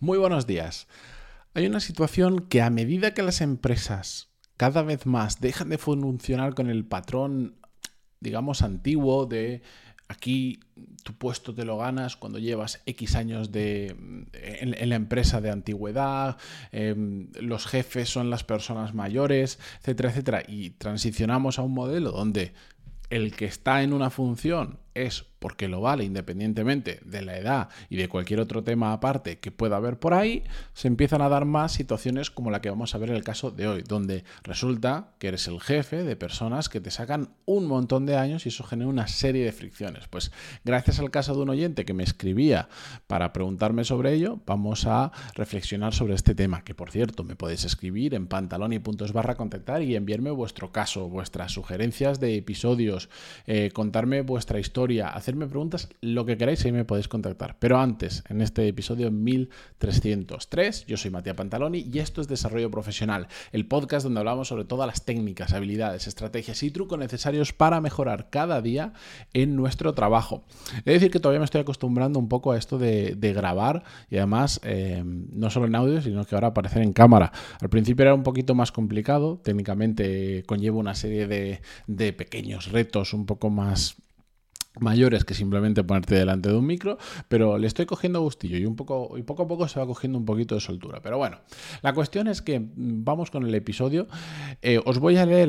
[0.00, 0.88] Muy buenos días.
[1.54, 6.54] Hay una situación que a medida que las empresas cada vez más dejan de funcionar
[6.54, 7.56] con el patrón,
[8.20, 9.62] digamos, antiguo de
[10.08, 10.60] aquí
[11.04, 13.94] tu puesto te lo ganas cuando llevas X años de,
[14.32, 16.38] en, la empresa de antigüedad,
[16.72, 22.52] em, los jefes son las personas mayores, etcétera, etcétera, y transicionamos a un modelo donde
[23.10, 27.96] el que está en una función es porque lo vale independientemente de la edad y
[27.96, 30.42] de cualquier otro tema aparte que pueda haber por ahí,
[30.72, 33.50] se empiezan a dar más situaciones como la que vamos a ver en el caso
[33.50, 38.06] de hoy, donde resulta que eres el jefe de personas que te sacan un montón
[38.06, 40.08] de años y eso genera una serie de fricciones.
[40.08, 40.32] Pues
[40.64, 42.70] gracias al caso de un oyente que me escribía
[43.06, 47.64] para preguntarme sobre ello, vamos a reflexionar sobre este tema, que por cierto me podéis
[47.64, 53.10] escribir en pantaloni.es barra contactar y enviarme vuestro caso, vuestras sugerencias de episodios,
[53.46, 57.56] eh, contarme vuestra historia, hacer me preguntas, lo que queráis, ahí me podéis contactar.
[57.58, 63.28] Pero antes, en este episodio 1303, yo soy Matías Pantaloni y esto es Desarrollo Profesional,
[63.52, 68.28] el podcast donde hablamos sobre todas las técnicas, habilidades, estrategias y trucos necesarios para mejorar
[68.28, 68.92] cada día
[69.32, 70.44] en nuestro trabajo.
[70.84, 74.18] He de decir que todavía me estoy acostumbrando un poco a esto de, grabar y
[74.18, 77.32] además eh, no solo en audio, sino que ahora aparecer en cámara.
[77.60, 83.24] Al principio era un poquito más complicado, técnicamente conlleva una serie de pequeños retos un
[83.24, 83.96] poco más
[84.80, 88.76] mayores que simplemente ponerte delante de un micro, pero le estoy cogiendo gustillo y un
[88.76, 91.00] poco y poco a poco se va cogiendo un poquito de soltura.
[91.02, 91.38] Pero bueno,
[91.82, 94.08] la cuestión es que mm, vamos con el episodio.
[94.62, 95.48] Eh, os voy a leer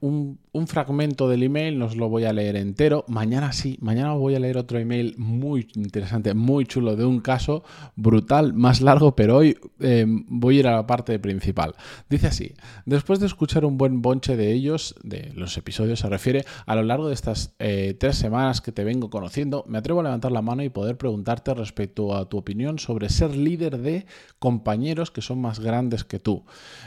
[0.00, 3.04] un, fragmento del email, no os lo voy a leer entero.
[3.08, 7.20] Mañana sí, mañana os voy a leer otro email muy interesante, muy chulo de un
[7.20, 7.62] caso
[7.94, 11.74] brutal, más largo, pero hoy eh, voy a ir a la parte principal.
[12.08, 12.54] Dice así:
[12.86, 16.82] después de escuchar un buen bonche de ellos, de los episodios, se refiere a lo
[16.82, 20.42] largo de estas eh, tres semanas que te vengo conociendo, me atrevo a levantar la
[20.42, 24.06] mano y poder preguntarte respecto a tu opinión sobre ser líder de
[24.38, 26.44] compañeros que son más grandes que tú.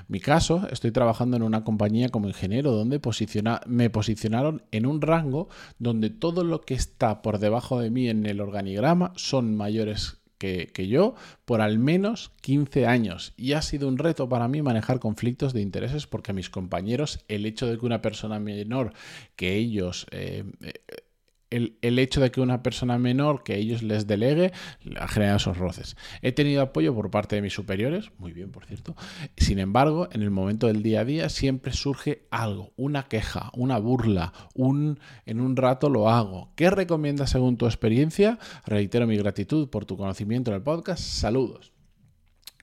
[0.08, 3.00] Mi caso, estoy trabajando en una compañía como ingeniero donde
[3.68, 8.26] me posicionaron en un rango donde todo lo que está por debajo de mí en
[8.26, 11.16] el organigrama son mayores que, yo
[11.46, 13.34] por al menos 15 años.
[13.38, 17.46] Y ha sido un reto para mí manejar conflictos de intereses porque mis compañeros el
[17.46, 18.94] hecho de que una persona menor
[19.36, 20.74] que ellos eh, eh,
[21.50, 24.52] el, hecho de que una persona menor que ellos les delegue
[24.98, 25.98] ha generado esos roces.
[26.22, 28.96] He tenido apoyo por parte de mis superiores, muy bien por cierto.
[29.38, 33.78] Sin embargo, en el momento del día a día siempre surge algo, una queja, una
[33.78, 36.54] burla, un en un rato lo hago.
[36.56, 38.40] ¿Qué recomiendas según tu experiencia?
[38.66, 41.04] Reitero mi gratitud por tu conocimiento en el podcast.
[41.04, 41.74] Saludos.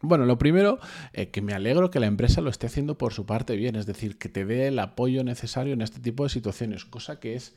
[0.03, 0.79] Bueno, lo primero,
[1.15, 3.87] eh, que me alegro que la empresa lo esté haciendo por su parte bien, es
[3.87, 7.57] decir, que te dé el apoyo necesario en este tipo de situaciones, cosa que es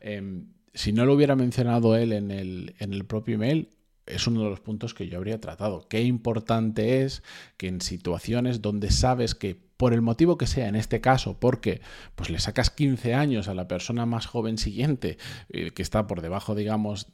[0.00, 3.68] em, si no lo hubiera mencionado él en el, en el propio email,
[4.06, 5.88] es uno de los puntos que yo habría tratado.
[5.88, 7.24] Qué importante es
[7.56, 11.80] que en situaciones donde sabes que por el motivo que sea, en este caso, porque
[12.16, 15.18] pues le sacas 15 años a la persona más joven siguiente,
[15.50, 17.06] eh, que está por debajo, digamos,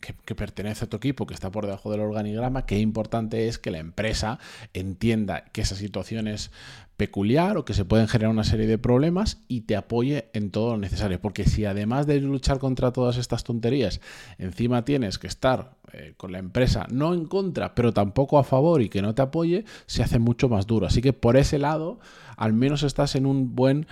[0.00, 3.70] que, pertenece a tu equipo, que está por debajo del organigrama, qué importante es que
[3.70, 4.40] la empresa
[4.74, 6.50] entienda que esa situación es
[6.96, 10.72] peculiar o que se pueden generar una serie de problemas y te apoye en todo
[10.72, 11.18] lo necesario.
[11.18, 14.02] Porque si además de luchar contra todas estas tonterías,
[14.36, 18.82] encima tienes que estar eh, con la empresa no en contra, pero tampoco a favor
[18.82, 20.86] y que no te apoye, se hace mucho más duro.
[20.86, 21.99] Así que por ese lado,
[22.36, 23.86] al menos estás en un buen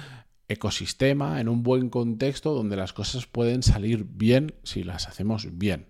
[0.48, 5.86] ecosistema, en un buen contexto donde las cosas pueden salir bien si las hacemos bien.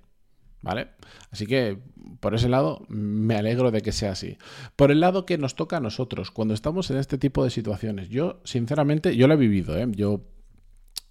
[0.61, 0.89] ¿Vale?
[1.31, 1.79] Así que
[2.19, 4.39] por ese lado me alegro de que sea así.
[4.75, 8.09] Por el lado que nos toca a nosotros, cuando estamos en este tipo de situaciones,
[8.09, 9.87] yo sinceramente, yo lo he vivido, ¿eh?
[9.91, 10.23] yo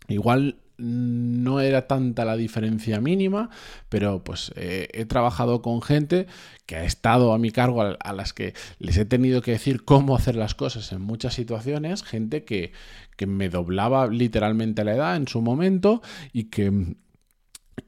[0.09, 3.50] igual no era tanta la diferencia mínima,
[3.90, 6.28] pero pues eh, he trabajado con gente
[6.66, 10.16] que ha estado a mi cargo, a, las que les he tenido que decir cómo
[10.16, 12.74] hacer las cosas en muchas situaciones, gente que,
[13.16, 16.02] que me doblaba literalmente la edad en su momento
[16.34, 16.96] y que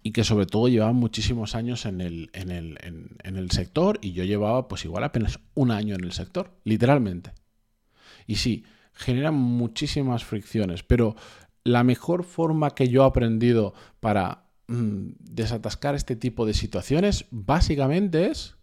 [0.04, 2.78] y que sobre todo llevaba muchísimos años en el, en, el,
[3.24, 7.31] en, el, sector y yo llevaba pues igual apenas un año en el sector, literalmente.
[8.28, 11.16] Y sí, generan muchísimas fricciones, pero
[11.69, 18.27] la mejor forma que yo he aprendido para mm, desatascar este tipo de situaciones básicamente
[18.27, 18.56] es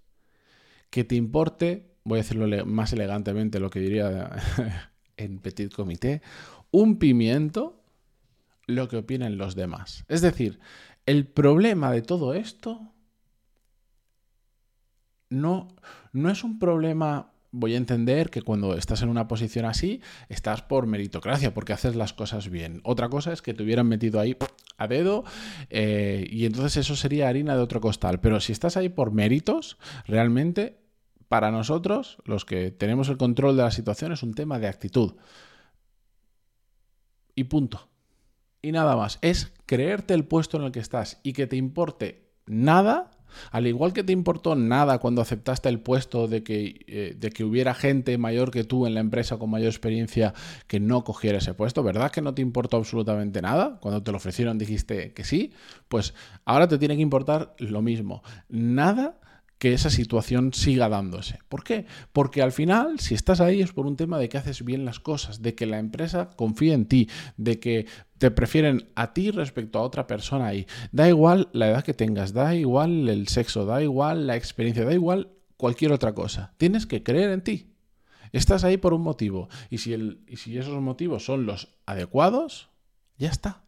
[0.90, 4.30] que te importe, voy a decirlo más elegantemente lo que diría
[5.16, 6.20] en petit comité,
[6.72, 7.80] un pimiento
[8.66, 10.04] lo que opinen los demás.
[10.08, 10.58] Es decir,
[11.06, 12.92] el problema de todo esto
[15.30, 15.68] no,
[16.12, 20.62] no es un problema voy a entender que cuando estás en una posición así, estás
[20.62, 22.80] por meritocracia, porque haces las cosas bien.
[22.84, 24.36] Otra cosa es que te hubieran metido ahí
[24.76, 25.24] a dedo
[25.70, 28.20] eh, y entonces eso sería harina de otro costal.
[28.20, 30.78] Pero si estás ahí por méritos, realmente
[31.28, 35.14] para nosotros, los que tenemos el control de la situación, es un tema de actitud.
[37.34, 37.88] Y punto.
[38.60, 39.18] Y nada más.
[39.22, 43.10] Es creerte el puesto en el que estás y que te importe nada
[43.50, 47.44] al igual que te importó nada cuando aceptaste el puesto de que, eh, de que
[47.44, 50.34] hubiera gente mayor que tú en la empresa con mayor experiencia
[50.66, 53.78] que no cogiera ese puesto, ¿verdad que no te importó absolutamente nada?
[53.80, 55.52] Cuando te lo ofrecieron dijiste que sí,
[55.88, 58.22] pues ahora te tiene que importar lo mismo.
[58.48, 59.18] Nada
[59.58, 61.38] que esa situación siga dándose.
[61.48, 61.86] ¿Por qué?
[62.12, 65.00] Porque al final, si estás ahí es por un tema de que haces bien las
[65.00, 67.86] cosas, de que la empresa confía en ti, de que
[68.18, 70.66] te prefieren a ti respecto a otra persona ahí.
[70.92, 74.92] Da igual la edad que tengas, da igual el sexo, da igual la experiencia, da
[74.92, 76.54] igual cualquier otra cosa.
[76.58, 77.72] Tienes que creer en ti.
[78.32, 79.48] Estás ahí por un motivo.
[79.70, 82.68] Y si, el, y si esos motivos son los adecuados,
[83.16, 83.64] ya está.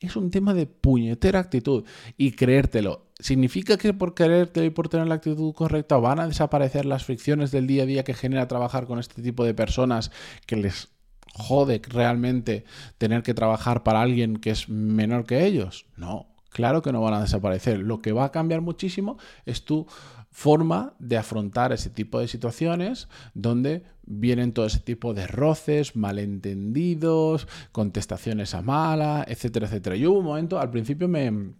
[0.00, 1.84] Es un tema de puñetera actitud
[2.16, 3.09] y creértelo.
[3.20, 7.50] ¿Significa que por quererte y por tener la actitud correcta van a desaparecer las fricciones
[7.50, 10.10] del día a día que genera trabajar con este tipo de personas
[10.46, 10.88] que les
[11.34, 12.64] jode realmente
[12.98, 15.86] tener que trabajar para alguien que es menor que ellos?
[15.96, 17.78] No, claro que no van a desaparecer.
[17.78, 19.86] Lo que va a cambiar muchísimo es tu
[20.30, 27.48] forma de afrontar ese tipo de situaciones donde vienen todo ese tipo de roces, malentendidos,
[27.72, 29.96] contestaciones a mala, etcétera, etcétera.
[29.96, 31.54] Yo hubo un momento, al principio me,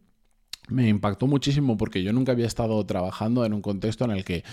[0.69, 4.45] me impactó muchísimo porque yo nunca había estado trabajando en un contexto en el que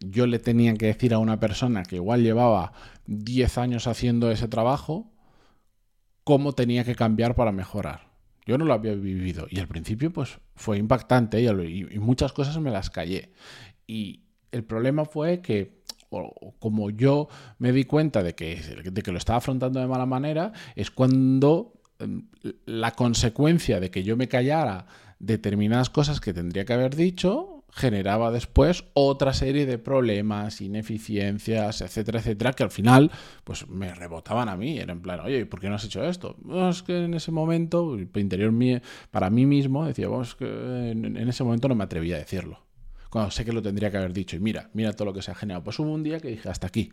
[0.00, 2.72] yo le tenía que decir a una persona que igual llevaba
[3.06, 5.10] 10 años haciendo ese trabajo
[6.22, 8.14] cómo tenía que cambiar para mejorar.
[8.46, 12.70] Yo no lo había vivido y al principio pues fue impactante y, muchas cosas me
[12.70, 13.32] las callé.
[13.86, 15.82] Y el problema fue que
[16.60, 17.28] como yo
[17.58, 18.56] me di cuenta de que,
[18.92, 22.28] de que lo estaba afrontando de mala manera, es cuando em,
[22.66, 24.86] la consecuencia de que yo me callara
[25.18, 32.20] determinadas cosas que tendría que haber dicho generaba después otra serie de problemas, ineficiencias, etcétera,
[32.20, 33.10] etcétera, que al final
[33.42, 34.78] pues me rebotaban a mí.
[34.78, 36.36] Era en plan, oye, ¿por qué no has hecho esto?
[36.70, 38.80] es que en ese momento, interior mío,
[39.10, 40.06] para mí mismo, decía,
[40.38, 42.60] que en, ese momento no me atrevía a decirlo.
[43.10, 44.36] Cuando sé que lo tendría que haber dicho.
[44.36, 45.64] Y mira, mira todo lo que se ha generado.
[45.64, 46.92] Pues hubo un día que dije, hasta aquí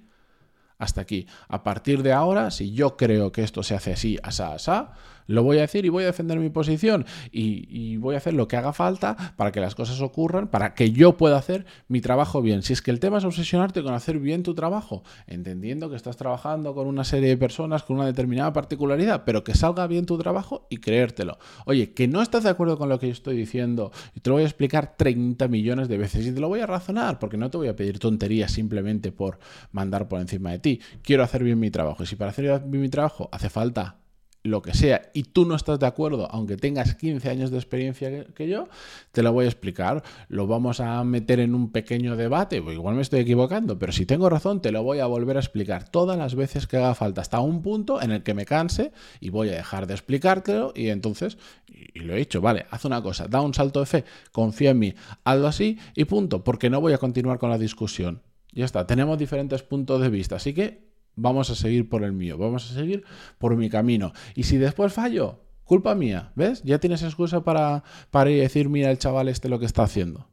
[0.82, 1.28] hasta aquí.
[1.48, 4.94] A partir de ahora, si yo creo que esto se hace así, asá, asá,
[5.32, 8.48] lo voy a decir y voy a defender mi posición y, voy a hacer lo
[8.48, 12.42] que haga falta para que las cosas ocurran, para que yo pueda hacer mi trabajo
[12.42, 12.64] bien.
[12.64, 16.18] Si es que el tema es obsesionarte con hacer bien tu trabajo, entendiendo que estás
[16.18, 20.18] trabajando con una serie de personas con una determinada particularidad, pero que salga bien tu
[20.18, 21.38] trabajo y creértelo.
[21.66, 24.36] Oye, que no estás de acuerdo con lo que yo estoy diciendo y te lo
[24.36, 27.50] voy a explicar 30 millones de veces y te lo voy a razonar porque no
[27.50, 29.40] te voy a pedir tonterías simplemente por
[29.72, 32.04] mandar por encima de ti quiero hacer bien mi trabajo.
[32.04, 33.98] Y si para hacer bien mi trabajo hace falta
[34.44, 38.26] lo que sea y tú no estás de acuerdo, aunque tengas 15 años de experiencia
[38.26, 38.68] que, yo,
[39.12, 40.04] te lo voy a explicar.
[40.30, 44.06] Lo vamos a meter en un pequeño debate, pues igual me estoy equivocando, pero si
[44.06, 47.22] tengo razón, te lo voy a volver a explicar todas las veces que haga falta,
[47.22, 50.90] hasta un punto en el que me canse y voy a dejar de explicártelo y
[50.90, 51.38] entonces,
[51.68, 54.80] y, lo he dicho, vale, haz una cosa, da un salto de fe, confía en
[54.80, 58.22] mí, hazlo así y punto, porque no voy a continuar con la discusión.
[58.54, 62.38] Ya está, tenemos diferentes puntos de vista, así que vamos a seguir por el mío,
[62.38, 63.04] vamos a seguir
[63.38, 64.14] por mi camino.
[64.36, 66.64] Y si después fallo, culpa mía, ¿ves?
[66.64, 70.28] Ya tienes excusa para, para decir, mira el chaval este lo que está haciendo.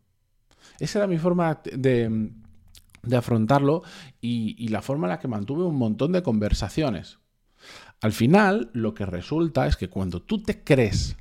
[0.78, 2.30] Esa era mi forma de,
[3.16, 3.82] afrontarlo
[4.20, 7.18] y, y la forma en la que mantuve un montón de conversaciones.
[8.00, 11.16] Al final, lo que resulta es que cuando tú te crees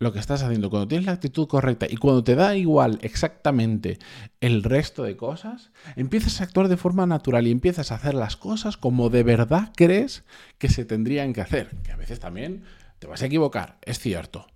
[0.00, 3.98] lo que estás haciendo, cuando tienes la actitud correcta y cuando te da igual exactamente
[4.40, 8.36] el resto de cosas, empiezas a actuar de forma natural y empiezas a hacer las
[8.36, 10.24] cosas como de verdad crees
[10.58, 11.70] que se tendrían que hacer.
[11.82, 12.62] Que a veces también
[13.00, 14.46] te vas a equivocar, es cierto.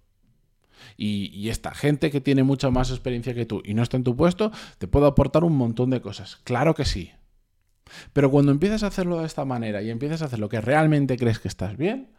[0.96, 4.14] Y, esta gente que tiene mucha más experiencia que tú y no está en tu
[4.14, 6.36] puesto, te puede aportar un montón de cosas.
[6.44, 7.12] Claro que sí.
[8.12, 11.16] Pero cuando empiezas a hacerlo de esta manera y empiezas a hacer lo que realmente
[11.16, 12.10] crees que estás bien,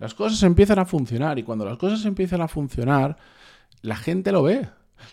[0.00, 3.18] las cosas empiezan a funcionar y cuando las cosas empiezan a funcionar,
[3.82, 4.66] la gente lo ve.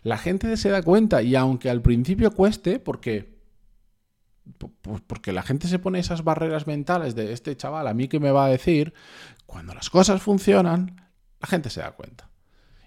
[0.03, 3.37] La gente se da cuenta y aunque al principio cueste, porque
[5.05, 8.31] porque la gente se pone esas barreras mentales de este chaval, a mí que me
[8.31, 8.93] va a decir,
[9.45, 12.29] cuando las cosas funcionan, la gente se da cuenta.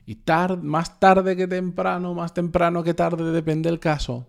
[0.07, 0.19] Y
[0.63, 4.27] más tarde que temprano, más temprano que tarde, depende del caso,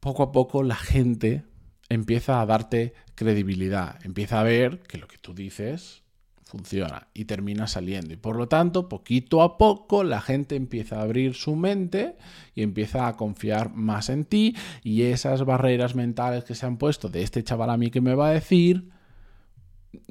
[0.00, 1.44] poco a poco la gente
[1.92, 6.02] empieza a darte credibilidad, empieza a ver que lo que tú dices
[6.44, 8.12] funciona y termina saliendo.
[8.12, 12.16] Y por lo tanto, poquito a poco la gente empieza a abrir su mente
[12.54, 17.08] y empieza a confiar más en ti y esas barreras mentales que se han puesto
[17.08, 18.90] de este chaval a mí que me va a decir,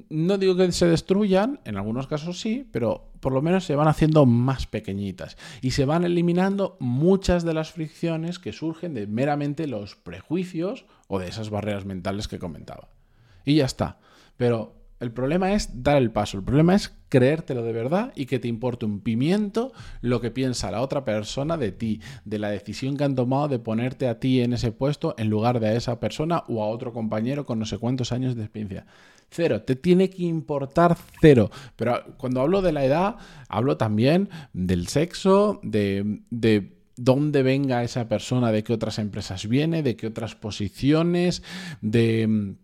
[0.10, 3.88] no digo que se destruyan, en algunos casos sí, pero por lo menos se van
[3.88, 9.68] haciendo más pequeñitas y se van eliminando muchas de las fricciones que surgen de meramente
[9.68, 12.90] los prejuicios o de esas barreras mentales que comentaba.
[13.46, 14.00] Y ya está.
[14.38, 18.38] Pero el problema es dar el paso, el problema es creértelo de verdad y que
[18.38, 22.98] te importe un pimiento lo que piensa la otra persona de ti, de la decisión
[22.98, 26.00] que han tomado de ponerte a ti en ese puesto en lugar de a esa
[26.00, 28.86] persona o a otro compañero con no sé cuántos años de experiencia.
[29.32, 31.50] Cero, te tiene que importar cero.
[31.76, 33.16] Pero cuando hablo de la edad,
[33.48, 39.84] hablo también del sexo, de, de dónde venga esa persona, de qué otras empresas viene,
[39.84, 41.44] de qué otras posiciones,
[41.82, 42.58] de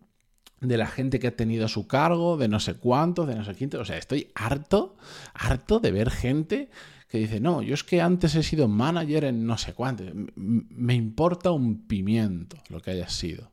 [0.60, 3.44] de la gente que ha tenido a su cargo, de no sé cuántos, de no
[3.44, 3.70] sé quién.
[3.76, 4.96] O sea, estoy harto,
[5.34, 6.70] harto de ver gente
[7.08, 10.04] que dice, no, yo es que antes he sido manager en no sé cuánto.
[10.34, 13.52] Me importa un pimiento lo que hayas sido.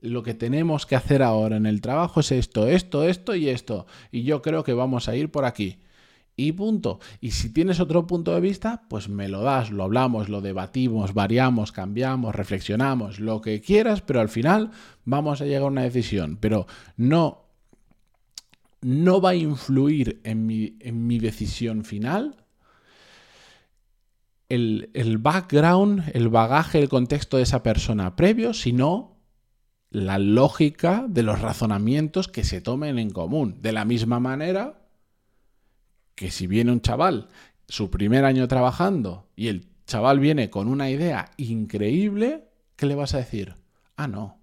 [0.00, 3.86] Lo que tenemos que hacer ahora en el trabajo es esto, esto, esto y esto.
[4.12, 5.78] Y yo creo que vamos a ir por aquí
[6.38, 7.00] y punto.
[7.20, 11.12] Y si tienes otro punto de vista, pues me lo das, lo hablamos, lo debatimos,
[11.12, 14.70] variamos, cambiamos, reflexionamos, lo que quieras, pero al final
[15.04, 16.38] vamos a llegar a una decisión.
[16.40, 17.44] Pero no,
[18.80, 22.36] no va a influir en mi, en mi decisión final.
[24.48, 29.17] El, el background, el bagaje, el contexto de esa persona previo, sino
[29.90, 33.60] la lógica de los razonamientos que se tomen en común.
[33.60, 34.82] De la misma manera
[36.14, 37.28] que si viene un chaval
[37.68, 43.14] su primer año trabajando y el chaval viene con una idea increíble, ¿qué le vas
[43.14, 43.56] a decir?
[43.96, 44.38] Ah, no.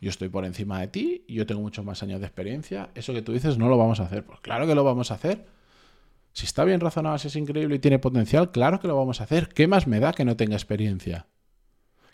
[0.00, 3.22] Yo estoy por encima de ti, yo tengo muchos más años de experiencia, eso que
[3.22, 4.24] tú dices no lo vamos a hacer.
[4.24, 5.46] Pues claro que lo vamos a hacer.
[6.32, 9.24] Si está bien razonado, si es increíble y tiene potencial, claro que lo vamos a
[9.24, 9.48] hacer.
[9.48, 11.26] ¿Qué más me da que no tenga experiencia?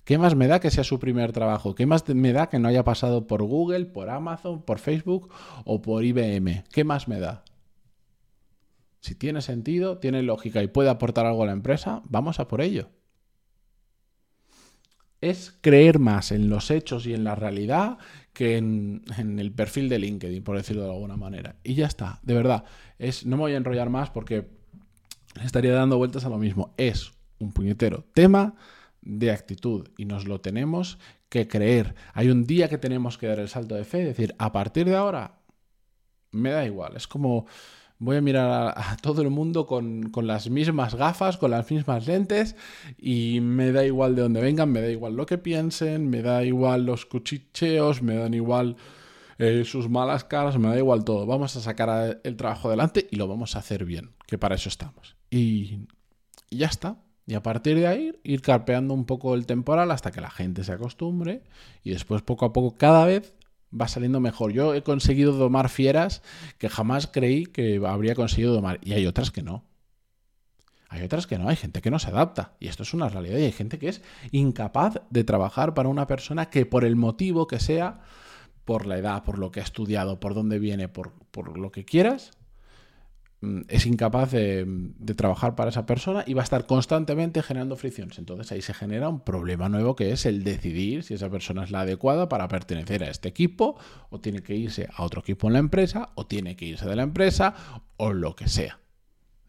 [0.04, 1.74] ¿Qué más me da que sea su primer trabajo?
[1.74, 5.30] ¿Qué más me da que no haya pasado por Google, por Amazon, por Facebook
[5.64, 6.64] o por IBM?
[6.70, 7.42] ¿Qué más me da?
[9.00, 12.60] Si tiene sentido, tiene lógica y puede aportar algo a la empresa, vamos a por
[12.60, 12.90] ello.
[15.22, 17.96] Es creer más en los hechos y en la realidad
[18.34, 21.56] que en, el perfil de LinkedIn, por decirlo de alguna manera.
[21.64, 22.64] Y ya está, de verdad.
[22.98, 24.50] Es, no me voy a enrollar más porque
[25.42, 26.74] estaría dando vueltas a lo mismo.
[26.76, 28.54] Es un puñetero tema
[29.04, 31.94] de actitud y nos lo tenemos que creer.
[32.12, 34.86] Hay un día que tenemos que dar el salto de fe y decir, a partir
[34.86, 35.40] de ahora,
[36.32, 36.96] me da igual.
[36.96, 37.46] Es como
[37.98, 42.56] voy a mirar a, todo el mundo con, las mismas gafas, con las mismas lentes
[42.98, 46.44] y me da igual de dónde vengan, me da igual lo que piensen, me da
[46.44, 48.76] igual los cuchicheos, me dan igual
[49.38, 51.26] eh, sus malas caras, me da igual todo.
[51.26, 54.68] Vamos a sacar el trabajo adelante y lo vamos a hacer bien, que para eso
[54.68, 55.16] estamos.
[55.30, 55.80] Y
[56.50, 57.03] ya está.
[57.26, 60.62] Y a partir de ahí, ir carpeando un poco el temporal hasta que la gente
[60.62, 61.42] se acostumbre
[61.82, 63.32] y después poco a poco cada vez
[63.78, 64.52] va saliendo mejor.
[64.52, 66.22] Yo he conseguido domar fieras
[66.58, 68.78] que jamás creí que habría conseguido domar.
[68.82, 69.64] Y hay otras que no.
[70.90, 72.52] Hay otras que no, hay gente que no se adapta.
[72.60, 73.38] Y esto es una realidad.
[73.38, 77.46] Y hay gente que es incapaz de trabajar para una persona que por el motivo
[77.46, 78.02] que sea,
[78.64, 81.84] por la edad, por lo que ha estudiado, por dónde viene, por, por lo que
[81.84, 82.32] quieras,
[83.68, 84.66] es incapaz de,
[85.16, 88.18] trabajar para esa persona y va a estar constantemente generando fricciones.
[88.18, 91.70] Entonces ahí se genera un problema nuevo que es el decidir si esa persona es
[91.70, 93.78] la adecuada para pertenecer a este equipo
[94.10, 96.96] o tiene que irse a otro equipo en la empresa o tiene que irse de
[96.96, 97.54] la empresa
[97.96, 98.80] o lo que sea.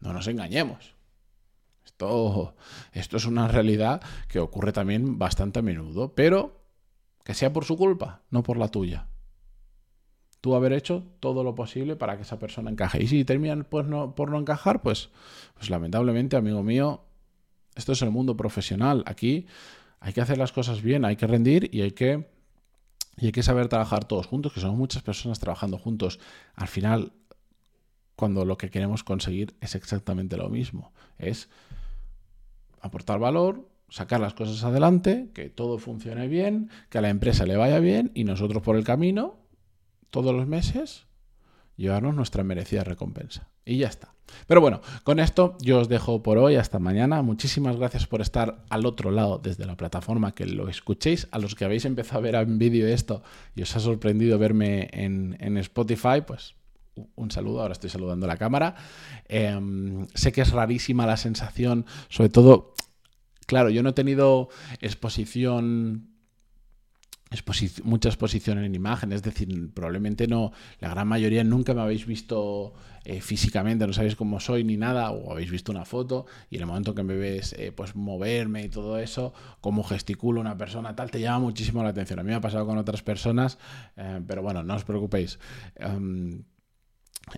[0.00, 0.94] No nos engañemos.
[1.84, 2.54] Esto,
[2.92, 6.60] esto es una realidad que ocurre también bastante a menudo, pero
[7.24, 9.06] que sea por su culpa, no por la tuya
[10.46, 13.02] tú haber hecho todo lo posible para que esa persona encaje.
[13.02, 15.10] Y si terminan pues, no, por no encajar, pues,
[15.54, 17.02] pues lamentablemente, amigo mío,
[17.74, 19.02] esto es el mundo profesional.
[19.06, 19.48] Aquí
[19.98, 22.28] hay que hacer las cosas bien, hay que rendir y hay que,
[23.16, 26.20] y hay que saber trabajar todos juntos, que somos muchas personas trabajando juntos.
[26.54, 27.10] Al final,
[28.14, 31.48] cuando lo que queremos conseguir es exactamente lo mismo, es
[32.80, 37.56] aportar valor, sacar las cosas adelante, que todo funcione bien, que a la empresa le
[37.56, 39.44] vaya bien y nosotros por el camino
[40.10, 41.06] todos los meses
[41.76, 43.48] llevarnos nuestra merecida recompensa.
[43.64, 44.14] Y ya está.
[44.46, 46.56] Pero bueno, con esto yo os dejo por hoy.
[46.56, 47.22] Hasta mañana.
[47.22, 51.28] Muchísimas gracias por estar al otro lado desde la plataforma que lo escuchéis.
[51.30, 53.22] A los que habéis empezado a ver en vídeo esto
[53.54, 56.54] y os ha sorprendido verme en, Spotify, pues
[57.14, 57.60] un saludo.
[57.60, 58.74] Ahora estoy saludando a la cámara.
[59.28, 62.74] Em, sé que es rarísima la sensación, sobre todo,
[63.46, 64.48] claro, yo no he tenido
[64.80, 66.15] exposición
[67.82, 72.72] mucha exposición en imagen, es decir, probablemente no, la gran mayoría nunca me habéis visto
[73.04, 76.62] eh, físicamente, no sabéis cómo soy ni nada, o habéis visto una foto y en
[76.62, 80.94] el momento que me ves eh, pues moverme y todo eso, cómo gesticulo una persona,
[80.94, 82.18] tal, te llama muchísimo la atención.
[82.20, 83.58] A mí me ha pasado con otras personas,
[83.96, 85.38] eh, pero bueno, no os preocupéis.
[85.76, 86.42] Em,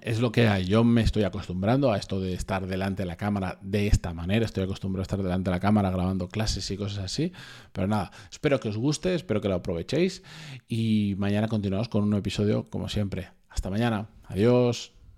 [0.02, 0.66] es lo que hay.
[0.66, 4.45] Yo me estoy acostumbrando a esto de estar delante de la cámara de esta manera.
[4.45, 7.33] Estoy acostumbrado a estar delante de la cámara grabando clases y cosas así.
[7.73, 10.23] Pero nada, espero que os guste, espero que lo aprovechéis.
[10.68, 13.30] Y mañana continuamos con un episodio como siempre.
[13.49, 14.09] Hasta mañana.
[14.26, 14.97] Adiós.